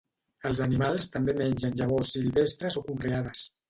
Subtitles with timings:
[0.49, 3.51] Els animals també mengen llavors silvestres o conreades.